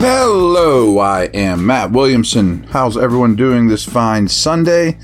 Hello, 0.00 0.98
I 0.98 1.24
am 1.34 1.66
Matt 1.66 1.90
Williamson. 1.90 2.62
How's 2.70 2.96
everyone 2.96 3.36
doing 3.36 3.68
this 3.68 3.84
fine 3.84 4.26
Sunday? 4.28 4.96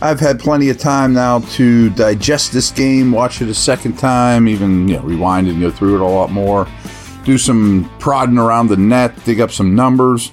I've 0.00 0.20
had 0.20 0.38
plenty 0.38 0.70
of 0.70 0.78
time 0.78 1.12
now 1.12 1.40
to 1.56 1.90
digest 1.90 2.52
this 2.52 2.70
game, 2.70 3.10
watch 3.10 3.42
it 3.42 3.48
a 3.48 3.54
second 3.54 3.98
time, 3.98 4.46
even 4.46 4.86
you 4.86 4.98
know, 4.98 5.02
rewind 5.02 5.48
and 5.48 5.60
go 5.60 5.72
through 5.72 5.96
it 5.96 6.00
a 6.00 6.04
lot 6.06 6.30
more, 6.30 6.68
do 7.24 7.38
some 7.38 7.90
prodding 7.98 8.38
around 8.38 8.68
the 8.68 8.76
net, 8.76 9.24
dig 9.24 9.40
up 9.40 9.50
some 9.50 9.74
numbers, 9.74 10.30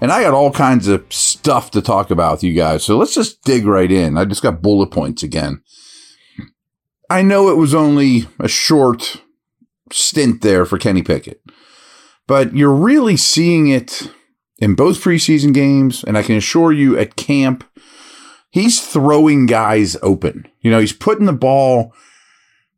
and 0.00 0.10
I 0.10 0.22
got 0.22 0.34
all 0.34 0.50
kinds 0.50 0.88
of 0.88 1.04
stuff 1.10 1.70
to 1.70 1.80
talk 1.80 2.10
about 2.10 2.32
with 2.32 2.42
you 2.42 2.54
guys. 2.54 2.82
So 2.82 2.98
let's 2.98 3.14
just 3.14 3.44
dig 3.44 3.66
right 3.66 3.92
in. 3.92 4.18
I 4.18 4.24
just 4.24 4.42
got 4.42 4.62
bullet 4.62 4.90
points 4.90 5.22
again. 5.22 5.62
I 7.08 7.22
know 7.22 7.48
it 7.50 7.56
was 7.56 7.72
only 7.72 8.26
a 8.40 8.48
short 8.48 9.22
stint 9.92 10.42
there 10.42 10.66
for 10.66 10.76
Kenny 10.76 11.04
Pickett 11.04 11.40
but 12.26 12.54
you're 12.56 12.74
really 12.74 13.16
seeing 13.16 13.68
it 13.68 14.10
in 14.58 14.74
both 14.74 15.02
preseason 15.02 15.52
games. 15.52 16.04
And 16.04 16.16
I 16.16 16.22
can 16.22 16.36
assure 16.36 16.72
you 16.72 16.98
at 16.98 17.16
camp, 17.16 17.64
he's 18.50 18.80
throwing 18.80 19.46
guys 19.46 19.96
open. 20.02 20.48
You 20.60 20.70
know, 20.70 20.80
he's 20.80 20.92
putting 20.92 21.26
the 21.26 21.32
ball 21.32 21.92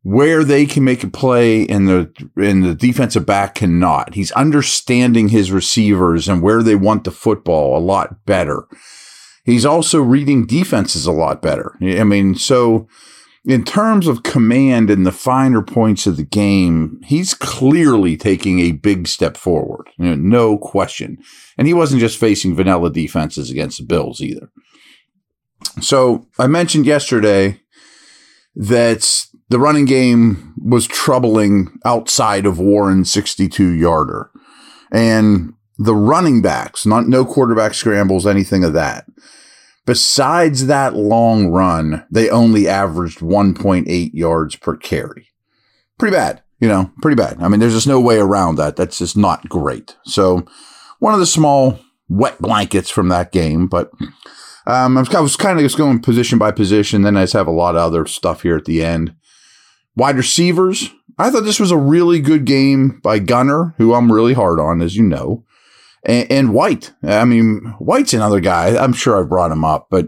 where 0.03 0.43
they 0.43 0.65
can 0.65 0.83
make 0.83 1.03
a 1.03 1.09
play 1.09 1.67
and 1.67 1.87
the 1.87 2.09
and 2.37 2.63
the 2.63 2.73
defensive 2.75 3.25
back 3.25 3.55
cannot. 3.55 4.13
He's 4.13 4.31
understanding 4.31 5.29
his 5.29 5.51
receivers 5.51 6.29
and 6.29 6.41
where 6.41 6.63
they 6.63 6.75
want 6.75 7.03
the 7.03 7.11
football 7.11 7.77
a 7.77 7.79
lot 7.79 8.25
better. 8.25 8.63
He's 9.43 9.65
also 9.65 10.01
reading 10.01 10.45
defenses 10.45 11.05
a 11.05 11.11
lot 11.11 11.41
better. 11.41 11.75
I 11.81 12.03
mean, 12.03 12.35
so 12.35 12.87
in 13.47 13.63
terms 13.63 14.07
of 14.07 14.23
command 14.23 14.89
and 14.89 15.05
the 15.05 15.11
finer 15.11 15.61
points 15.61 16.05
of 16.05 16.17
the 16.17 16.25
game, 16.25 16.99
he's 17.05 17.33
clearly 17.33 18.17
taking 18.17 18.59
a 18.59 18.73
big 18.73 19.07
step 19.07 19.37
forward. 19.37 19.87
You 19.97 20.09
know, 20.09 20.15
no 20.15 20.57
question. 20.57 21.17
And 21.57 21.65
he 21.65 21.73
wasn't 21.73 22.01
just 22.01 22.19
facing 22.19 22.57
vanilla 22.57 22.91
defenses 22.91 23.49
against 23.49 23.77
the 23.77 23.85
Bills 23.85 24.19
either. 24.19 24.51
So 25.81 26.27
I 26.37 26.47
mentioned 26.47 26.85
yesterday 26.85 27.61
that 28.57 29.27
the 29.47 29.59
running 29.59 29.85
game 29.85 30.53
was 30.61 30.85
troubling 30.85 31.79
outside 31.85 32.45
of 32.45 32.59
Warren's 32.59 33.09
62 33.13 33.69
yarder. 33.69 34.29
And 34.91 35.53
the 35.77 35.95
running 35.95 36.41
backs, 36.41 36.85
not 36.85 37.07
no 37.07 37.23
quarterback 37.23 37.75
scrambles, 37.75 38.27
anything 38.27 38.65
of 38.65 38.73
that 38.73 39.05
Besides 39.87 40.67
that 40.67 40.95
long 40.95 41.47
run, 41.47 42.05
they 42.11 42.29
only 42.29 42.67
averaged 42.67 43.19
1.8 43.19 44.13
yards 44.13 44.57
per 44.57 44.75
carry. 44.75 45.29
Pretty 45.97 46.13
bad, 46.13 46.43
you 46.59 46.67
know, 46.67 46.91
pretty 47.01 47.15
bad. 47.15 47.41
I 47.41 47.47
mean, 47.47 47.61
there's 47.61 47.73
just 47.73 47.87
no 47.87 48.01
way 48.01 48.17
around 48.17 48.57
that. 48.57 48.75
That's 48.75 48.97
just 48.97 49.15
not 49.15 49.47
great. 49.47 49.95
So, 50.03 50.45
one 50.99 51.13
of 51.13 51.21
the 51.21 51.25
small 51.25 51.79
wet 52.09 52.41
blankets 52.41 52.89
from 52.89 53.07
that 53.07 53.31
game, 53.31 53.67
but 53.67 53.89
um, 54.65 54.97
I 54.97 55.21
was 55.21 55.37
kind 55.37 55.57
of 55.57 55.63
just 55.63 55.77
going 55.77 56.01
position 56.01 56.37
by 56.37 56.51
position. 56.51 57.03
Then 57.03 57.15
I 57.15 57.23
just 57.23 57.31
have 57.31 57.47
a 57.47 57.51
lot 57.51 57.75
of 57.75 57.81
other 57.81 58.05
stuff 58.05 58.41
here 58.41 58.57
at 58.57 58.65
the 58.65 58.83
end. 58.83 59.15
Wide 59.95 60.17
receivers. 60.17 60.91
I 61.17 61.31
thought 61.31 61.45
this 61.45 61.61
was 61.61 61.71
a 61.71 61.77
really 61.77 62.19
good 62.19 62.43
game 62.43 62.99
by 63.01 63.19
Gunner, 63.19 63.73
who 63.77 63.93
I'm 63.93 64.11
really 64.11 64.33
hard 64.33 64.59
on, 64.59 64.81
as 64.81 64.97
you 64.97 65.03
know 65.03 65.45
and, 66.07 66.31
and 66.31 66.53
White. 66.53 66.93
I 67.03 67.25
mean, 67.25 67.75
White's 67.77 68.13
another 68.13 68.39
guy. 68.39 68.75
I'm 68.75 68.93
sure 68.93 69.19
I've 69.19 69.29
brought 69.29 69.51
him 69.51 69.63
up, 69.63 69.87
but 69.91 70.07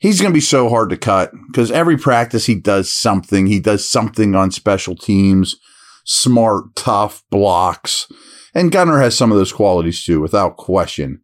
he's 0.00 0.20
going 0.20 0.32
to 0.32 0.36
be 0.36 0.40
so 0.40 0.68
hard 0.68 0.90
to 0.90 0.96
cut 0.96 1.32
because 1.46 1.70
every 1.70 1.96
practice 1.96 2.46
he 2.46 2.56
does 2.56 2.92
something. 2.92 3.46
He 3.46 3.60
does 3.60 3.88
something 3.88 4.34
on 4.34 4.50
special 4.50 4.96
teams, 4.96 5.56
smart, 6.04 6.74
tough 6.74 7.22
blocks. 7.30 8.10
And 8.54 8.72
Gunner 8.72 8.98
has 8.98 9.16
some 9.16 9.30
of 9.30 9.38
those 9.38 9.52
qualities 9.52 10.04
too, 10.04 10.20
without 10.20 10.56
question. 10.56 11.22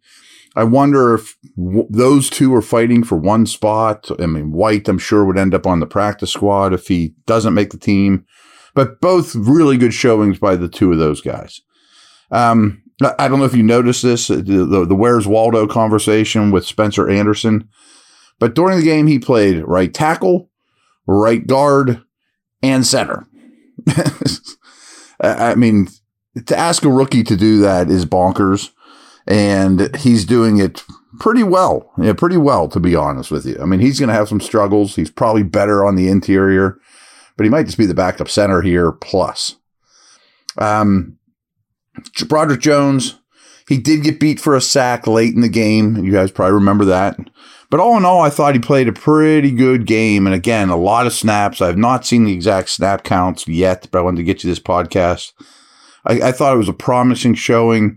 I 0.55 0.65
wonder 0.65 1.15
if 1.15 1.35
w- 1.57 1.87
those 1.89 2.29
two 2.29 2.55
are 2.55 2.63
fighting 2.63 3.05
for 3.05 3.17
one 3.17 3.47
spot. 3.47 4.11
I 4.21 4.27
mean, 4.27 4.53
White, 4.53 4.87
I'm 4.87 4.99
sure, 4.99 5.25
would 5.25 5.39
end 5.39 5.55
up 5.55 5.67
on 5.67 5.81
the 5.81 5.87
practice 5.87 6.31
squad 6.31 6.75
if 6.75 6.89
he 6.89 7.15
doesn't 7.27 7.55
make 7.55 7.71
the 7.71 7.79
team. 7.79 8.27
But 8.75 9.01
both 9.01 9.35
really 9.35 9.79
good 9.79 9.95
showings 9.95 10.39
by 10.39 10.57
the 10.57 10.69
two 10.69 10.93
of 10.93 10.99
those 10.99 11.23
guys. 11.23 11.61
Um, 12.31 12.83
I 13.05 13.29
don't 13.29 13.39
know 13.39 13.45
if 13.45 13.55
you 13.55 13.63
noticed 13.63 14.03
this, 14.03 14.31
uh, 14.31 14.37
the, 14.37 14.65
the, 14.67 14.87
the 14.87 14.95
Where's 14.95 15.27
Waldo 15.27 15.67
conversation 15.67 16.51
with 16.51 16.67
Spencer 16.67 17.09
Anderson, 17.09 17.69
but 18.39 18.55
during 18.55 18.79
the 18.79 18.85
game, 18.85 19.07
he 19.07 19.19
played 19.19 19.63
right 19.65 19.93
tackle, 19.93 20.51
right 21.07 21.47
guard, 21.47 22.03
and 22.63 22.87
center. 22.87 23.27
I 25.21 25.55
mean, 25.55 25.89
to 26.47 26.57
ask 26.57 26.85
a 26.85 26.91
rookie 26.91 27.23
to 27.25 27.37
do 27.37 27.59
that 27.61 27.91
is 27.91 28.05
bonkers, 28.07 28.71
and 29.27 29.95
he's 29.97 30.25
doing 30.25 30.59
it 30.59 30.83
pretty 31.21 31.43
well. 31.43 31.93
Yeah, 31.99 32.15
pretty 32.15 32.37
well, 32.37 32.69
to 32.69 32.81
be 32.81 32.97
honest 32.97 33.31
with 33.31 33.47
you. 33.47 33.59
I 33.61 33.65
mean, 33.65 33.81
he's 33.81 34.01
going 34.01 34.09
to 34.09 34.15
have 34.15 34.29
some 34.29 34.41
struggles. 34.41 34.97
He's 34.97 35.11
probably 35.11 35.43
better 35.43 35.85
on 35.85 35.95
the 35.95 36.09
interior, 36.09 36.79
but 37.37 37.45
he 37.45 37.51
might 37.51 37.67
just 37.67 37.79
be 37.79 37.87
the 37.87 37.95
backup 37.95 38.29
center 38.29 38.63
here 38.63 38.93
plus. 38.93 39.57
Um, 40.59 41.19
Broderick 42.29 42.61
Jones, 42.61 43.19
he 43.69 43.79
did 43.79 44.03
get 44.03 44.21
beat 44.21 44.41
for 44.41 44.55
a 44.55 44.61
sack 44.61 45.07
late 45.07 45.35
in 45.35 45.41
the 45.41 45.49
game. 45.49 46.05
You 46.05 46.13
guys 46.13 46.31
probably 46.31 46.55
remember 46.55 46.85
that. 46.87 47.19
But 47.71 47.81
all 47.81 47.97
in 47.97 48.05
all, 48.05 48.21
I 48.21 48.29
thought 48.29 48.55
he 48.55 48.61
played 48.61 48.89
a 48.89 48.93
pretty 48.93 49.51
good 49.51 49.87
game. 49.87 50.27
And 50.27 50.35
again, 50.35 50.69
a 50.69 50.77
lot 50.77 51.07
of 51.07 51.15
snaps. 51.15 51.63
I 51.63 51.69
have 51.69 51.79
not 51.79 52.05
seen 52.05 52.25
the 52.25 52.33
exact 52.35 52.69
snap 52.69 53.03
counts 53.03 53.49
yet, 53.49 53.89
but 53.91 53.99
I 53.99 54.03
wanted 54.03 54.19
to 54.19 54.25
get 54.25 54.45
you 54.45 54.51
this 54.51 54.61
podcast. 54.61 55.33
I, 56.05 56.21
I 56.21 56.33
thought 56.33 56.55
it 56.55 56.59
was 56.59 56.69
a 56.69 56.75
promising 56.75 57.35
showing. 57.35 57.97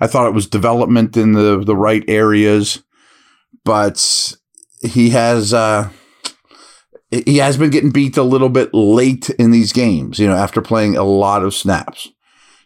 I 0.00 0.06
thought 0.06 0.28
it 0.28 0.34
was 0.34 0.46
development 0.46 1.16
in 1.16 1.32
the, 1.32 1.62
the 1.62 1.76
right 1.76 2.04
areas. 2.08 2.82
But 3.64 4.34
he 4.80 5.10
has 5.10 5.52
uh, 5.52 5.90
he 7.10 7.36
has 7.36 7.58
been 7.58 7.70
getting 7.70 7.90
beat 7.90 8.16
a 8.16 8.22
little 8.22 8.48
bit 8.48 8.72
late 8.72 9.28
in 9.30 9.50
these 9.50 9.72
games, 9.72 10.18
you 10.18 10.26
know, 10.26 10.34
after 10.34 10.62
playing 10.62 10.96
a 10.96 11.04
lot 11.04 11.44
of 11.44 11.54
snaps. 11.54 12.11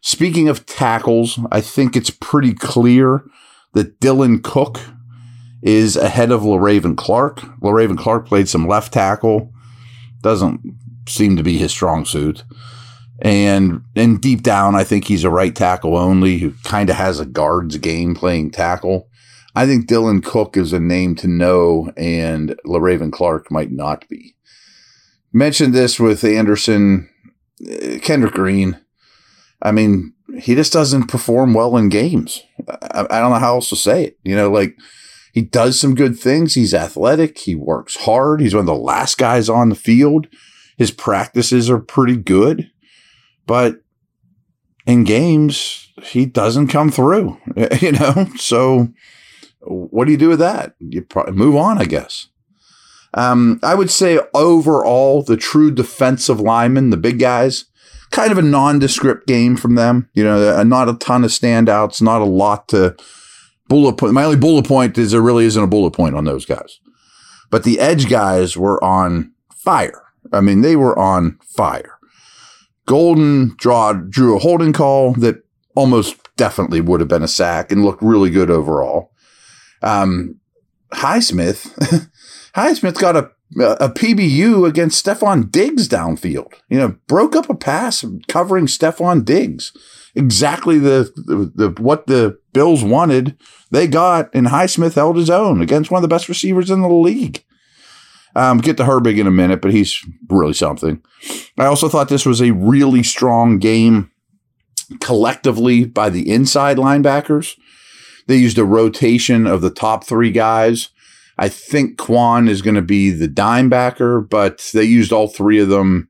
Speaking 0.07 0.49
of 0.49 0.67
tackles, 0.67 1.37
I 1.51 1.61
think 1.61 1.97
it's 1.97 2.11
pretty 2.11 2.55
clear 2.55 3.25
that 3.73 3.99
Dylan 3.99 4.41
Cook 4.41 4.79
is 5.63 5.97
ahead 5.97 6.31
of 6.31 6.43
Le'Raven 6.43 6.97
Clark. 6.97 7.41
Le'Raven 7.61 7.99
Clark 7.99 8.29
played 8.29 8.49
some 8.49 8.69
left 8.69 8.93
tackle. 8.93 9.53
Doesn't 10.21 10.61
seem 11.09 11.37
to 11.37 11.43
be 11.43 11.59
his 11.59 11.73
strong 11.73 12.05
suit. 12.05 12.45
And 13.21 13.83
and 13.97 14.21
deep 14.21 14.45
down, 14.45 14.77
I 14.77 14.85
think 14.85 15.07
he's 15.07 15.25
a 15.25 15.29
right 15.29 15.53
tackle 15.53 15.97
only 15.97 16.39
who 16.39 16.53
kind 16.63 16.89
of 16.89 16.95
has 16.95 17.19
a 17.19 17.27
guards 17.27 17.77
game 17.79 18.15
playing 18.15 18.53
tackle. 18.53 19.09
I 19.57 19.67
think 19.67 19.89
Dylan 19.89 20.23
Cook 20.25 20.57
is 20.57 20.73
a 20.73 20.79
name 20.79 21.17
to 21.17 21.27
know, 21.27 21.91
and 21.97 22.55
Le'Raven 22.65 23.11
Clark 23.11 23.51
might 23.51 23.73
not 23.73 24.09
be. 24.09 24.37
Mentioned 25.33 25.75
this 25.75 25.99
with 25.99 26.23
Anderson, 26.23 27.11
uh, 27.69 27.99
Kendrick 27.99 28.35
Green. 28.35 28.79
I 29.63 29.73
mean, 29.73 30.15
he 30.39 30.55
just 30.55 30.73
doesn't 30.73 31.07
perform 31.07 31.55
well 31.55 31.77
in 31.77 31.89
games. 31.89 32.43
I, 32.69 33.07
I, 33.11 33.21
don't 33.21 33.31
know 33.31 33.39
how 33.39 33.55
else 33.55 33.69
to 33.71 33.77
say 33.77 34.05
it. 34.05 34.19
You 34.23 34.37
know, 34.37 34.51
like 34.51 34.77
he 35.33 35.43
does 35.43 35.79
some 35.79 35.95
good 35.95 36.19
things. 36.19 36.55
He's 36.55 36.75
athletic. 36.75 37.39
He 37.39 37.55
works 37.55 37.97
hard. 37.97 38.41
He's 38.41 38.55
one 38.55 38.61
of 38.61 38.67
the 38.67 38.75
last 38.75 39.19
guys 39.19 39.49
on 39.49 39.69
the 39.69 39.75
field. 39.75 40.29
His 40.77 40.91
practices 40.91 41.71
are 41.71 41.79
pretty 41.79 42.17
good, 42.17 42.71
but 43.47 43.77
in 44.87 45.05
games, 45.05 45.91
he 46.03 46.27
doesn't 46.27 46.69
come 46.69 46.91
through, 46.91 47.39
you 47.81 47.93
know? 47.93 48.29
So 48.37 48.89
what 49.61 50.05
do 50.05 50.13
you 50.13 50.19
do 50.19 50.29
with 50.29 50.39
that? 50.39 50.75
You 50.79 51.03
probably 51.03 51.33
move 51.35 51.57
on, 51.57 51.79
I 51.79 51.85
guess. 51.85 52.29
Um, 53.15 53.59
I 53.63 53.75
would 53.75 53.91
say 53.91 54.21
overall, 54.35 55.23
the 55.23 55.37
true 55.37 55.71
defensive 55.71 56.41
linemen, 56.41 56.91
the 56.91 56.97
big 56.97 57.19
guys, 57.19 57.65
kind 58.17 58.33
of 58.33 58.39
a 58.39 58.43
nondescript 58.43 59.27
game 59.27 59.57
from 59.57 59.75
them. 59.75 60.09
You 60.15 60.25
know, 60.25 60.63
not 60.63 60.89
a 60.89 60.95
ton 60.95 61.23
of 61.23 61.31
standouts, 61.31 62.01
not 62.01 62.23
a 62.23 62.25
lot 62.25 62.67
to 62.69 62.97
bullet 63.69 63.99
point. 63.99 64.15
My 64.15 64.25
only 64.25 64.39
bullet 64.39 64.67
point 64.67 64.97
is 64.97 65.13
there 65.13 65.21
really 65.21 65.45
isn't 65.45 65.63
a 65.63 65.67
bullet 65.67 65.91
point 65.91 66.17
on 66.17 66.25
those 66.25 66.47
guys. 66.47 66.81
But 67.51 67.65
the 67.65 67.79
edge 67.79 68.09
guys 68.09 68.57
were 68.57 68.83
on 68.83 69.33
fire. 69.55 70.03
I 70.33 70.41
mean, 70.41 70.63
they 70.63 70.77
were 70.77 70.99
on 70.99 71.39
fire. 71.43 71.99
Golden 72.87 73.55
draw, 73.59 73.93
drew 73.93 74.35
a 74.35 74.41
holding 74.41 74.73
call 74.73 75.13
that 75.15 75.45
almost 75.75 76.17
definitely 76.37 76.81
would 76.81 77.01
have 77.01 77.09
been 77.09 77.23
a 77.23 77.29
sack 77.29 77.71
and 77.71 77.85
looked 77.85 78.03
really 78.03 78.31
good 78.31 78.51
overall. 78.51 79.13
Um, 79.83 80.41
Highsmith, 80.95 82.11
Highsmith 82.55 82.99
got 82.99 83.17
a 83.17 83.31
a 83.55 83.89
PBU 83.89 84.69
against 84.69 85.05
Stefon 85.05 85.51
Diggs 85.51 85.89
downfield. 85.89 86.53
You 86.69 86.79
know, 86.79 86.97
broke 87.07 87.37
up 87.37 87.49
a 87.49 87.55
pass 87.55 88.05
covering 88.29 88.67
Stefon 88.67 89.25
Diggs. 89.25 89.73
Exactly 90.15 90.79
the, 90.79 91.13
the, 91.15 91.53
the 91.55 91.83
what 91.83 92.07
the 92.07 92.39
Bills 92.53 92.83
wanted, 92.83 93.37
they 93.71 93.87
got, 93.87 94.31
and 94.35 94.47
Highsmith 94.47 94.95
held 94.95 95.17
his 95.17 95.29
own 95.29 95.61
against 95.61 95.91
one 95.91 95.99
of 95.99 96.03
the 96.03 96.15
best 96.15 96.29
receivers 96.29 96.71
in 96.71 96.81
the 96.81 96.89
league. 96.89 97.45
Um, 98.35 98.59
get 98.59 98.77
to 98.79 98.85
Herbig 98.85 99.19
in 99.19 99.27
a 99.27 99.31
minute, 99.31 99.61
but 99.61 99.73
he's 99.73 99.99
really 100.29 100.53
something. 100.53 101.03
I 101.59 101.67
also 101.67 101.89
thought 101.89 102.09
this 102.09 102.27
was 102.27 102.43
a 102.43 102.53
really 102.53 103.03
strong 103.03 103.59
game 103.59 104.11
collectively 105.01 105.85
by 105.85 106.11
the 106.11 106.31
inside 106.31 106.77
linebackers. 106.77 107.57
They 108.27 108.37
used 108.37 108.59
a 108.59 108.65
rotation 108.65 109.47
of 109.47 109.61
the 109.61 109.71
top 109.71 110.05
three 110.05 110.31
guys. 110.31 110.91
I 111.39 111.49
think 111.49 111.99
Kwon 111.99 112.49
is 112.49 112.63
going 112.63 112.77
to 112.77 112.83
be 112.83 113.11
the 113.11 113.29
dime 113.29 113.69
backer, 113.69 114.21
but 114.21 114.71
they 114.73 114.85
used 114.85 115.13
all 115.13 115.29
three 115.29 115.61
of 115.61 115.69
them 115.69 116.09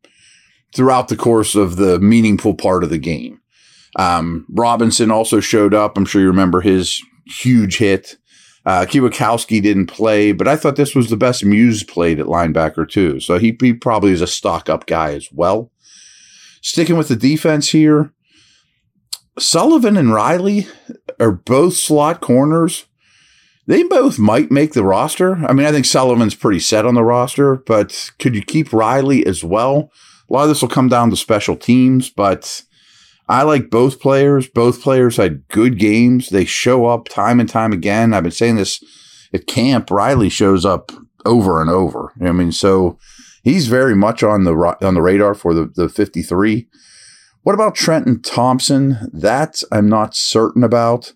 throughout 0.75 1.09
the 1.09 1.17
course 1.17 1.55
of 1.55 1.77
the 1.77 1.99
meaningful 1.99 2.55
part 2.55 2.85
of 2.85 2.91
the 2.91 2.99
game. 2.99 3.41
Um, 3.97 4.47
Robinson 4.51 5.11
also 5.11 5.41
showed 5.41 5.75
up. 5.75 5.97
I'm 5.97 6.05
sure 6.05 6.21
you 6.21 6.29
remember 6.29 6.61
his 6.61 7.03
huge 7.27 7.79
hit. 7.79 8.17
Uh, 8.65 8.85
didn't 8.85 9.87
play, 9.87 10.33
but 10.33 10.49
I 10.49 10.57
thought 10.57 10.75
this 10.75 10.95
was 10.95 11.09
the 11.09 11.17
best 11.17 11.45
Muse 11.45 11.85
played 11.85 12.19
at 12.19 12.27
linebacker 12.27 12.89
too. 12.89 13.21
So 13.21 13.39
he, 13.39 13.57
he 13.61 13.73
probably 13.73 14.11
is 14.11 14.21
a 14.21 14.27
stock 14.27 14.69
up 14.69 14.87
guy 14.87 15.13
as 15.13 15.29
well. 15.33 15.71
Sticking 16.63 16.97
with 16.97 17.07
the 17.07 17.15
defense 17.15 17.71
here, 17.71 18.13
Sullivan 19.39 19.97
and 19.97 20.13
Riley 20.13 20.67
are 21.21 21.31
both 21.31 21.75
slot 21.75 22.21
corners. 22.21 22.87
They 23.67 23.83
both 23.83 24.19
might 24.19 24.51
make 24.51 24.73
the 24.73 24.85
roster. 24.85 25.45
I 25.47 25.53
mean, 25.53 25.67
I 25.67 25.73
think 25.73 25.87
Sullivan's 25.87 26.37
pretty 26.37 26.61
set 26.61 26.87
on 26.87 26.95
the 26.95 27.03
roster, 27.03 27.57
but 27.57 28.13
could 28.19 28.35
you 28.35 28.43
keep 28.43 28.73
Riley 28.73 29.27
as 29.27 29.43
well? 29.43 29.91
A 30.29 30.33
lot 30.33 30.43
of 30.45 30.49
this 30.49 30.63
will 30.63 30.69
come 30.69 30.89
down 30.89 31.11
to 31.11 31.17
special 31.17 31.57
teams, 31.57 32.09
but 32.09 32.63
I 33.29 33.43
like 33.43 33.71
both 33.71 34.01
players. 34.01 34.47
Both 34.49 34.83
players 34.83 35.17
had 35.17 35.47
good 35.49 35.79
games. 35.79 36.29
They 36.29 36.45
show 36.45 36.87
up 36.87 37.09
time 37.09 37.41
and 37.41 37.49
time 37.49 37.73
again. 37.73 38.15
I've 38.15 38.23
been 38.23 38.33
saying 38.33 38.57
this 38.57 38.83
at 39.33 39.47
camp. 39.47 39.91
Riley 39.91 40.29
shows 40.29 40.65
up 40.65 40.93
over 41.25 41.61
and 41.61 41.69
over. 41.69 42.13
I 42.21 42.31
mean, 42.33 42.53
so 42.53 42.99
he's 43.43 43.67
very 43.67 43.97
much 43.97 44.23
on 44.23 44.45
the 44.45 44.55
on 44.81 44.95
the 44.95 45.03
radar 45.03 45.35
for 45.35 45.55
the 45.55 45.67
the 45.75 45.89
53. 45.89 46.69
What 47.43 47.55
about 47.55 47.75
Trenton 47.75 48.23
Thompson? 48.23 49.11
That 49.13 49.63
I'm 49.73 49.89
not 49.89 50.15
certain 50.15 50.63
about. 50.63 51.13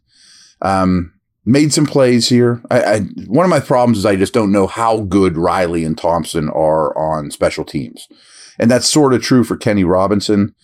Um, 0.62 1.14
made 1.45 1.73
some 1.73 1.87
plays 1.87 2.29
here. 2.29 2.63
I, 2.71 2.83
I, 2.83 3.01
one 3.27 3.45
of 3.45 3.51
my 3.51 3.61
problems 3.61 3.99
is 3.99 4.07
I 4.07 4.17
just 4.17 4.35
don't 4.35 4.53
know 4.53 4.67
how 4.67 5.01
good 5.01 5.37
Riley 5.37 5.85
and 5.85 5.97
Thompson 5.97 6.49
are 6.51 6.97
on 6.97 7.31
special 7.31 7.65
teams, 7.65 8.09
and 8.59 8.71
that's 8.71 8.89
sort 8.89 9.15
of 9.15 9.23
true 9.23 9.45
for 9.45 9.57
Kenny 9.57 9.85
Robinson. 9.85 10.55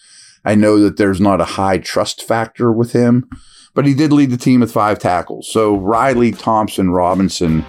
I 0.44 0.54
know 0.54 0.78
that 0.80 0.96
there's 0.96 1.20
not 1.20 1.40
a 1.40 1.44
high 1.44 1.78
trust 1.78 2.22
factor 2.22 2.70
with 2.70 2.92
him, 2.92 3.28
but 3.74 3.86
he 3.86 3.94
did 3.94 4.12
lead 4.12 4.30
the 4.30 4.36
team 4.36 4.60
with 4.60 4.72
five 4.72 4.98
tackles. 4.98 5.50
So 5.50 5.76
Riley, 5.76 6.30
Thompson, 6.30 6.90
Robinson 6.90 7.64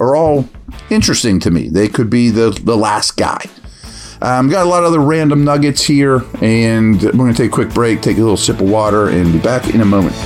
are 0.00 0.16
all 0.16 0.48
interesting 0.90 1.40
to 1.40 1.50
me. 1.50 1.68
They 1.68 1.88
could 1.88 2.10
be 2.10 2.30
the 2.30 2.50
the 2.50 2.76
last 2.76 3.16
guy. 3.16 3.44
Um, 4.22 4.48
got 4.48 4.64
a 4.64 4.68
lot 4.68 4.82
of 4.82 4.86
other 4.86 5.00
random 5.00 5.44
nuggets 5.44 5.82
here, 5.82 6.24
and 6.40 7.02
we're 7.02 7.12
going 7.12 7.34
to 7.34 7.36
take 7.36 7.50
a 7.50 7.54
quick 7.54 7.70
break, 7.74 8.00
take 8.00 8.16
a 8.16 8.20
little 8.20 8.36
sip 8.38 8.60
of 8.60 8.70
water, 8.70 9.08
and 9.08 9.30
be 9.30 9.38
back 9.38 9.74
in 9.74 9.82
a 9.82 9.84
moment. 9.84 10.16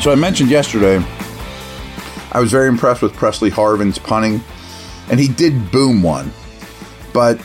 So 0.00 0.12
I 0.12 0.14
mentioned 0.14 0.50
yesterday 0.50 1.04
I 2.30 2.40
was 2.40 2.52
very 2.52 2.68
impressed 2.68 3.02
with 3.02 3.14
Pressley 3.14 3.50
Harvin's 3.50 3.98
punting, 3.98 4.40
and 5.10 5.18
he 5.18 5.26
did 5.26 5.72
boom 5.72 6.02
one. 6.02 6.32
But 7.12 7.40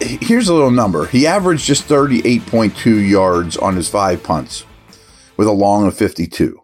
here's 0.00 0.48
a 0.48 0.54
little 0.54 0.70
number 0.70 1.06
he 1.06 1.26
averaged 1.26 1.66
just 1.66 1.86
38.2 1.86 3.08
yards 3.08 3.56
on 3.58 3.76
his 3.76 3.90
five 3.90 4.22
punts 4.22 4.64
with 5.36 5.46
a 5.46 5.52
long 5.52 5.86
of 5.86 5.96
52. 5.96 6.60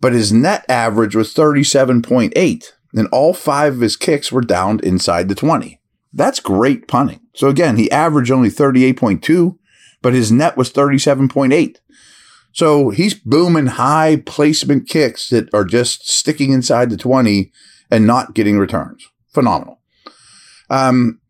But 0.00 0.14
his 0.14 0.32
net 0.32 0.64
average 0.68 1.14
was 1.14 1.34
37.8, 1.34 2.64
and 2.94 3.08
all 3.08 3.34
five 3.34 3.74
of 3.74 3.80
his 3.80 3.96
kicks 3.96 4.32
were 4.32 4.40
downed 4.40 4.82
inside 4.82 5.28
the 5.28 5.34
20. 5.34 5.80
That's 6.12 6.40
great 6.40 6.88
punting. 6.88 7.20
So 7.34 7.48
again, 7.48 7.76
he 7.76 7.90
averaged 7.90 8.30
only 8.30 8.48
38.2, 8.48 9.58
but 10.00 10.14
his 10.14 10.32
net 10.32 10.56
was 10.56 10.72
37.8. 10.72 11.76
So 12.56 12.88
he's 12.88 13.12
booming 13.12 13.66
high 13.66 14.16
placement 14.24 14.88
kicks 14.88 15.28
that 15.28 15.52
are 15.52 15.62
just 15.62 16.08
sticking 16.08 16.52
inside 16.52 16.88
the 16.88 16.96
20 16.96 17.52
and 17.90 18.06
not 18.06 18.34
getting 18.34 18.58
returns. 18.58 19.06
Phenomenal. 19.28 19.82
Um, 20.70 21.20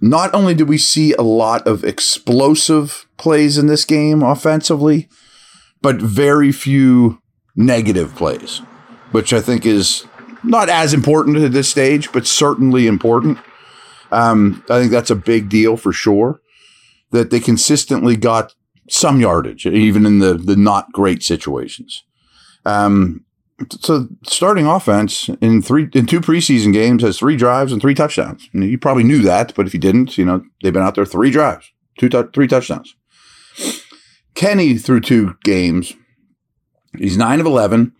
not 0.00 0.34
only 0.34 0.52
do 0.52 0.64
we 0.64 0.78
see 0.78 1.12
a 1.12 1.22
lot 1.22 1.64
of 1.68 1.84
explosive 1.84 3.06
plays 3.18 3.56
in 3.56 3.68
this 3.68 3.84
game 3.84 4.24
offensively, 4.24 5.08
but 5.80 6.02
very 6.02 6.50
few 6.50 7.22
negative 7.54 8.16
plays, 8.16 8.58
which 9.12 9.32
I 9.32 9.40
think 9.40 9.64
is 9.64 10.04
not 10.42 10.68
as 10.68 10.92
important 10.92 11.36
at 11.36 11.52
this 11.52 11.68
stage, 11.68 12.10
but 12.10 12.26
certainly 12.26 12.88
important. 12.88 13.38
Um, 14.10 14.64
I 14.68 14.80
think 14.80 14.90
that's 14.90 15.10
a 15.10 15.14
big 15.14 15.48
deal 15.48 15.76
for 15.76 15.92
sure 15.92 16.40
that 17.12 17.30
they 17.30 17.38
consistently 17.38 18.16
got 18.16 18.56
some 18.88 19.20
yardage, 19.20 19.66
even 19.66 20.06
in 20.06 20.18
the 20.18 20.34
the 20.34 20.56
not 20.56 20.92
great 20.92 21.22
situations. 21.22 22.04
Um, 22.64 23.24
so 23.80 24.08
starting 24.24 24.66
offense 24.66 25.28
in 25.40 25.62
three 25.62 25.88
in 25.94 26.06
two 26.06 26.20
preseason 26.20 26.72
games 26.72 27.02
has 27.02 27.18
three 27.18 27.36
drives 27.36 27.72
and 27.72 27.80
three 27.80 27.94
touchdowns. 27.94 28.48
you 28.52 28.78
probably 28.78 29.04
knew 29.04 29.20
that, 29.22 29.54
but 29.54 29.66
if 29.66 29.74
you 29.74 29.80
didn't, 29.80 30.18
you 30.18 30.24
know 30.24 30.42
they've 30.62 30.72
been 30.72 30.82
out 30.82 30.94
there 30.94 31.06
three 31.06 31.30
drives, 31.30 31.70
two 31.98 32.08
three 32.08 32.48
touchdowns. 32.48 32.94
Kenny 34.34 34.76
through 34.76 35.00
two 35.00 35.36
games, 35.44 35.94
he's 36.98 37.16
nine 37.16 37.40
of 37.40 37.46
eleven 37.46 37.92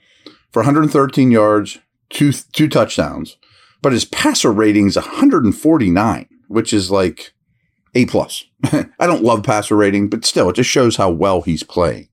for 0.52 0.60
113 0.60 1.30
yards, 1.30 1.78
two 2.10 2.32
two 2.32 2.68
touchdowns, 2.68 3.36
but 3.82 3.92
his 3.92 4.04
passer 4.04 4.52
rating 4.52 4.86
is 4.86 4.96
149, 4.96 6.28
which 6.48 6.72
is 6.72 6.90
like 6.90 7.33
a 7.94 8.06
plus. 8.06 8.44
I 8.64 9.06
don't 9.06 9.22
love 9.22 9.42
passer 9.42 9.76
rating, 9.76 10.08
but 10.08 10.24
still, 10.24 10.50
it 10.50 10.56
just 10.56 10.70
shows 10.70 10.96
how 10.96 11.10
well 11.10 11.42
he's 11.42 11.62
playing. 11.62 12.08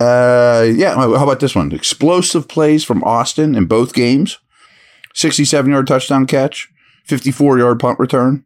Uh, 0.00 0.66
yeah. 0.74 0.94
How 0.94 1.12
about 1.12 1.40
this 1.40 1.54
one? 1.54 1.72
Explosive 1.72 2.48
plays 2.48 2.84
from 2.84 3.02
Austin 3.04 3.54
in 3.54 3.66
both 3.66 3.94
games. 3.94 4.38
67 5.14 5.70
yard 5.70 5.86
touchdown 5.86 6.26
catch, 6.26 6.68
54 7.04 7.58
yard 7.58 7.78
punt 7.78 7.98
return. 7.98 8.44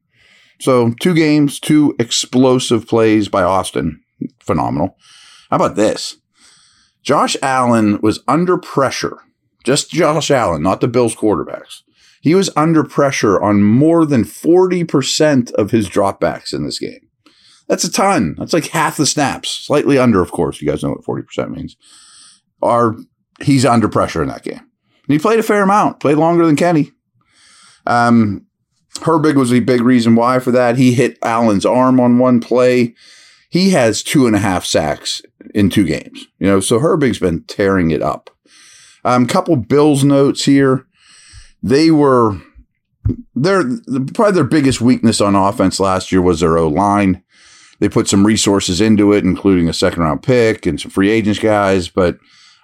So 0.61 0.93
two 1.01 1.15
games, 1.15 1.59
two 1.59 1.95
explosive 1.99 2.87
plays 2.87 3.29
by 3.29 3.43
Austin. 3.43 4.01
Phenomenal. 4.41 4.97
How 5.51 5.57
about 5.57 5.77
this? 5.77 6.17
Josh 7.03 7.37
Allen 7.43 8.01
was 8.03 8.21
under 8.29 8.59
pressure. 8.59 9.19
Just 9.65 9.91
Josh 9.91 10.31
Allen, 10.31 10.63
not 10.63 10.81
the 10.81 10.89
Bills 10.89 11.15
quarterbacks. 11.15 11.83
He 12.21 12.35
was 12.35 12.51
under 12.57 12.85
pressure 12.85 13.41
on 13.41 13.63
more 13.63 14.05
than 14.05 14.25
40% 14.25 15.53
of 15.53 15.71
his 15.71 15.89
dropbacks 15.89 16.53
in 16.53 16.65
this 16.65 16.79
game. 16.79 17.01
That's 17.69 17.85
a 17.85 17.93
ton. 17.93 18.35
That's 18.39 18.53
like 18.53 18.69
half 18.69 18.97
the 18.97 19.07
snaps, 19.07 19.51
slightly 19.51 19.99
under, 19.99 20.23
of 20.23 20.33
course. 20.33 20.61
You 20.61 20.69
guys 20.69 20.83
know 20.83 20.91
what 20.91 21.05
40% 21.05 21.51
means. 21.51 21.77
Are 22.63 22.97
he's 23.41 23.65
under 23.65 23.89
pressure 23.89 24.23
in 24.23 24.29
that 24.29 24.43
game. 24.43 24.59
And 24.59 25.15
he 25.15 25.19
played 25.19 25.39
a 25.39 25.45
fair 25.45 25.63
amount, 25.63 26.01
played 26.01 26.17
longer 26.17 26.45
than 26.45 26.57
Kenny. 26.57 26.91
Um, 27.87 28.47
Herbig 28.97 29.37
was 29.37 29.53
a 29.53 29.61
big 29.61 29.81
reason 29.81 30.17
why 30.17 30.39
for 30.39 30.51
that. 30.51 30.77
He 30.77 30.93
hit 30.93 31.19
Allen's 31.23 31.65
arm 31.65 32.01
on 32.01 32.19
one 32.19 32.41
play. 32.41 32.95
He 33.49 33.71
has 33.71 34.03
two 34.03 34.27
and 34.27 34.35
a 34.35 34.41
half 34.41 34.65
sacks 34.65 35.23
in 35.55 35.71
two 35.71 35.85
games. 35.85 36.27
You 36.39 36.49
know, 36.49 36.61
so 36.61 36.79
Herbig's 36.79 37.19
been 37.19 37.45
tearing 37.45 37.91
it 37.91 38.03
up. 38.03 38.31
Um, 39.05 39.27
couple 39.27 39.57
Bills 39.57 40.05
notes 40.05 40.45
here 40.45 40.88
they 41.63 41.91
were 41.91 42.41
their 43.35 43.63
probably 44.15 44.33
their 44.33 44.45
biggest 44.45 44.81
weakness 44.81 45.21
on 45.21 45.35
offense 45.35 45.81
last 45.81 46.13
year 46.13 46.23
was 46.23 46.41
their 46.41 46.59
O 46.59 46.69
line. 46.69 47.23
They 47.81 47.89
put 47.89 48.09
some 48.09 48.27
resources 48.27 48.81
into 48.81 49.13
it, 49.13 49.25
including 49.25 49.69
a 49.69 49.73
second 49.73 50.03
round 50.03 50.23
pick 50.23 50.67
and 50.67 50.81
some 50.81 50.91
free 50.91 51.11
agents 51.11 51.39
guys, 51.39 51.89
but 51.89 52.19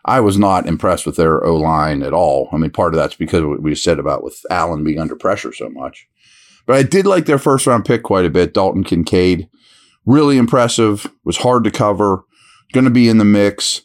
I 0.05 0.21
was 0.21 0.37
not 0.37 0.67
impressed 0.67 1.07
with 1.07 1.17
their 1.17 1.45
O 1.45 1.57
line 1.57 2.03
at 2.03 2.13
all. 2.13 2.49
I 2.53 2.57
mean, 2.59 2.71
part 2.71 2.95
of 2.95 2.99
that's 2.99 3.15
because 3.15 3.43
of 3.43 3.49
what 3.49 3.63
we 3.63 3.75
said 3.75 3.99
about 3.99 4.23
with 4.23 4.41
Allen 4.51 4.85
being 4.85 4.99
under 4.99 5.17
pressure 5.17 5.53
so 5.53 5.71
much. 5.71 6.07
But 6.67 6.77
I 6.77 6.83
did 6.83 7.07
like 7.07 7.27
their 7.27 7.39
first 7.39 7.67
round 7.67 7.85
pick 7.85 8.03
quite 8.03 8.25
a 8.25 8.31
bit, 8.31 8.55
Dalton 8.55 8.85
Kincaid. 8.85 9.49
Really 10.07 10.37
impressive, 10.37 11.11
was 11.25 11.39
hard 11.39 11.65
to 11.65 11.71
cover, 11.71 12.25
going 12.73 12.85
to 12.85 12.91
be 12.91 13.09
in 13.09 13.19
the 13.19 13.25
mix. 13.25 13.83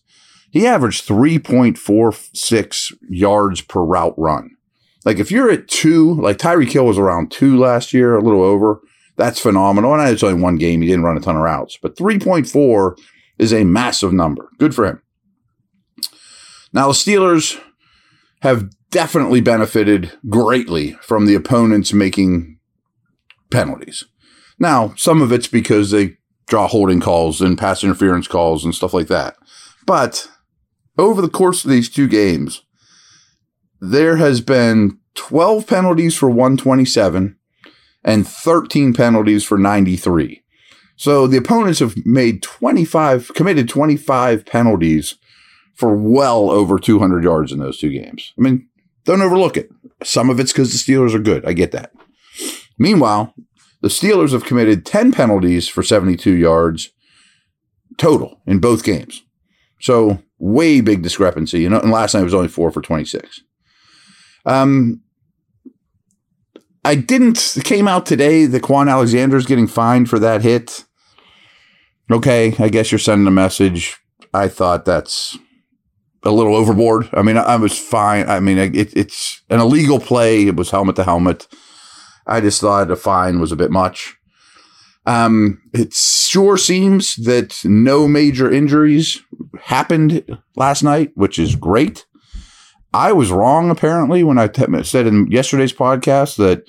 He 0.51 0.67
averaged 0.67 1.07
3.46 1.07 2.93
yards 3.07 3.61
per 3.61 3.81
route 3.81 4.15
run. 4.17 4.57
Like 5.05 5.19
if 5.19 5.31
you're 5.31 5.49
at 5.49 5.67
two, 5.67 6.15
like 6.15 6.37
Tyreek 6.37 6.71
Hill 6.71 6.85
was 6.85 6.97
around 6.97 7.31
two 7.31 7.57
last 7.57 7.93
year, 7.93 8.15
a 8.15 8.21
little 8.21 8.43
over. 8.43 8.81
That's 9.15 9.39
phenomenal. 9.39 9.93
And 9.93 10.09
it's 10.09 10.23
only 10.23 10.41
one 10.41 10.57
game. 10.57 10.81
He 10.81 10.87
didn't 10.87 11.03
run 11.03 11.17
a 11.17 11.21
ton 11.21 11.35
of 11.35 11.41
routes, 11.41 11.77
but 11.81 11.97
3.4 11.97 12.97
is 13.37 13.53
a 13.53 13.63
massive 13.63 14.13
number. 14.13 14.49
Good 14.57 14.75
for 14.75 14.85
him. 14.85 15.01
Now 16.73 16.87
the 16.87 16.93
Steelers 16.93 17.59
have 18.41 18.69
definitely 18.91 19.41
benefited 19.41 20.11
greatly 20.29 20.93
from 21.01 21.25
the 21.25 21.35
opponents 21.35 21.93
making 21.93 22.57
penalties. 23.51 24.05
Now, 24.57 24.93
some 24.97 25.21
of 25.21 25.31
it's 25.31 25.47
because 25.47 25.91
they 25.91 26.17
draw 26.47 26.67
holding 26.67 26.99
calls 26.99 27.41
and 27.41 27.57
pass 27.57 27.83
interference 27.83 28.27
calls 28.27 28.65
and 28.65 28.75
stuff 28.75 28.93
like 28.93 29.07
that. 29.07 29.37
But 29.85 30.29
over 30.97 31.21
the 31.21 31.29
course 31.29 31.63
of 31.63 31.71
these 31.71 31.89
two 31.89 32.07
games, 32.07 32.63
there 33.81 34.17
has 34.17 34.41
been 34.41 34.99
12 35.15 35.67
penalties 35.67 36.15
for 36.15 36.29
127 36.29 37.37
and 38.03 38.27
13 38.27 38.93
penalties 38.93 39.43
for 39.43 39.57
93. 39.57 40.43
So 40.95 41.27
the 41.27 41.37
opponents 41.37 41.79
have 41.79 41.95
made 42.05 42.43
25, 42.43 43.33
committed 43.33 43.69
25 43.69 44.45
penalties 44.45 45.15
for 45.75 45.95
well 45.95 46.49
over 46.49 46.77
200 46.77 47.23
yards 47.23 47.51
in 47.51 47.59
those 47.59 47.77
two 47.77 47.91
games. 47.91 48.33
I 48.37 48.41
mean, 48.41 48.67
don't 49.05 49.21
overlook 49.21 49.55
it. 49.55 49.69
Some 50.03 50.29
of 50.29 50.39
it's 50.39 50.51
because 50.51 50.71
the 50.71 50.77
Steelers 50.93 51.15
are 51.15 51.19
good. 51.19 51.45
I 51.45 51.53
get 51.53 51.71
that. 51.71 51.93
Meanwhile, 52.77 53.33
the 53.81 53.87
Steelers 53.87 54.31
have 54.31 54.45
committed 54.45 54.85
10 54.85 55.13
penalties 55.13 55.69
for 55.69 55.83
72 55.83 56.31
yards 56.31 56.91
total 57.97 58.41
in 58.45 58.59
both 58.59 58.83
games. 58.83 59.23
So 59.79 60.21
way 60.37 60.81
big 60.81 61.01
discrepancy. 61.01 61.61
You 61.61 61.69
know, 61.69 61.79
and 61.79 61.91
last 61.91 62.13
night 62.13 62.23
was 62.23 62.33
only 62.33 62.47
four 62.49 62.71
for 62.71 62.81
26. 62.81 63.41
Um, 64.49 65.01
I 66.83 66.95
didn't, 66.95 67.55
it 67.55 67.65
came 67.65 67.87
out 67.87 68.07
today 68.07 68.47
that 68.47 68.63
Kwon 68.63 68.89
Alexander's 68.89 69.45
getting 69.45 69.67
fined 69.67 70.09
for 70.09 70.17
that 70.17 70.41
hit. 70.41 70.85
Okay, 72.09 72.55
I 72.57 72.69
guess 72.69 72.91
you're 72.91 72.97
sending 72.97 73.27
a 73.27 73.31
message. 73.31 73.97
I 74.33 74.47
thought 74.47 74.85
that's 74.85 75.37
a 76.23 76.31
little 76.31 76.55
overboard. 76.55 77.09
I 77.13 77.21
mean, 77.21 77.37
I, 77.37 77.41
I 77.43 77.55
was 77.57 77.77
fine. 77.77 78.27
I 78.27 78.39
mean, 78.39 78.57
it, 78.57 78.97
it's 78.97 79.43
an 79.51 79.59
illegal 79.59 79.99
play. 79.99 80.47
It 80.47 80.55
was 80.55 80.71
helmet 80.71 80.95
to 80.95 81.03
helmet. 81.03 81.47
I 82.25 82.41
just 82.41 82.59
thought 82.59 82.89
a 82.89 82.95
fine 82.95 83.39
was 83.39 83.51
a 83.51 83.55
bit 83.55 83.69
much. 83.69 84.15
Um, 85.05 85.61
it 85.73 85.93
sure 85.93 86.57
seems 86.57 87.15
that 87.17 87.63
no 87.63 88.07
major 88.07 88.51
injuries 88.51 89.21
happened 89.61 90.39
last 90.55 90.81
night, 90.81 91.11
which 91.13 91.37
is 91.37 91.55
great. 91.55 92.05
I 92.93 93.11
was 93.11 93.31
wrong 93.31 93.69
apparently 93.69 94.23
when 94.23 94.37
I 94.37 94.49
said 94.83 95.07
in 95.07 95.27
yesterday's 95.27 95.73
podcast 95.73 96.37
that 96.37 96.63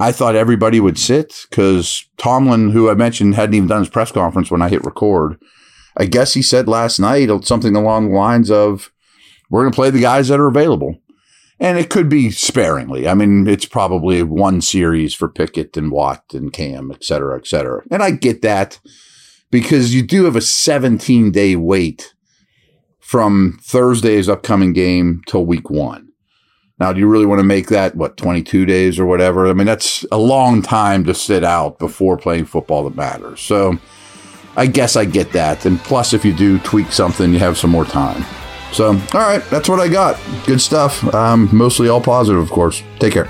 I 0.00 0.10
thought 0.10 0.34
everybody 0.34 0.80
would 0.80 0.98
sit 0.98 1.46
because 1.48 2.06
Tomlin, 2.16 2.70
who 2.70 2.90
I 2.90 2.94
mentioned, 2.94 3.34
hadn't 3.34 3.54
even 3.54 3.68
done 3.68 3.80
his 3.80 3.88
press 3.88 4.10
conference 4.10 4.50
when 4.50 4.62
I 4.62 4.68
hit 4.68 4.84
record. 4.84 5.40
I 5.96 6.06
guess 6.06 6.34
he 6.34 6.42
said 6.42 6.66
last 6.66 6.98
night 6.98 7.28
something 7.44 7.76
along 7.76 8.08
the 8.08 8.16
lines 8.16 8.50
of, 8.50 8.90
"We're 9.50 9.62
going 9.62 9.72
to 9.72 9.76
play 9.76 9.90
the 9.90 10.00
guys 10.00 10.28
that 10.28 10.40
are 10.40 10.48
available." 10.48 10.96
And 11.60 11.78
it 11.78 11.90
could 11.90 12.08
be 12.08 12.32
sparingly. 12.32 13.06
I 13.06 13.14
mean, 13.14 13.46
it's 13.46 13.66
probably 13.66 14.24
one 14.24 14.60
series 14.62 15.14
for 15.14 15.28
Pickett 15.28 15.76
and 15.76 15.92
Watt 15.92 16.24
and 16.32 16.52
Cam, 16.52 16.90
et 16.90 17.04
cetera, 17.04 17.38
et 17.38 17.46
cetera. 17.46 17.82
And 17.88 18.02
I 18.02 18.10
get 18.10 18.42
that 18.42 18.80
because 19.52 19.94
you 19.94 20.02
do 20.02 20.24
have 20.24 20.34
a 20.34 20.40
17 20.40 21.30
day 21.30 21.54
wait 21.54 22.14
from 23.12 23.58
Thursday's 23.60 24.26
upcoming 24.26 24.72
game 24.72 25.20
till 25.26 25.44
week 25.44 25.68
one. 25.68 26.08
Now, 26.78 26.94
do 26.94 26.98
you 26.98 27.06
really 27.06 27.26
want 27.26 27.40
to 27.40 27.44
make 27.44 27.66
that, 27.66 27.94
what, 27.94 28.16
22 28.16 28.64
days 28.64 28.98
or 28.98 29.04
whatever? 29.04 29.46
I 29.46 29.52
mean, 29.52 29.66
that's 29.66 30.06
a 30.10 30.16
long 30.16 30.62
time 30.62 31.04
to 31.04 31.12
sit 31.12 31.44
out 31.44 31.78
before 31.78 32.16
playing 32.16 32.46
football 32.46 32.84
that 32.84 32.96
matters. 32.96 33.42
So 33.42 33.76
I 34.56 34.66
guess 34.66 34.96
I 34.96 35.04
get 35.04 35.30
that. 35.32 35.66
And 35.66 35.78
plus, 35.80 36.14
if 36.14 36.24
you 36.24 36.32
do 36.32 36.58
tweak 36.60 36.90
something, 36.90 37.34
you 37.34 37.38
have 37.38 37.58
some 37.58 37.68
more 37.68 37.84
time. 37.84 38.24
So, 38.72 38.92
all 38.92 39.20
right, 39.20 39.44
that's 39.50 39.68
what 39.68 39.78
I 39.78 39.88
got. 39.88 40.18
Good 40.46 40.62
stuff. 40.62 41.04
Um, 41.14 41.50
mostly 41.52 41.90
all 41.90 42.00
positive, 42.00 42.40
of 42.40 42.48
course. 42.48 42.82
Take 42.98 43.12
care. 43.12 43.28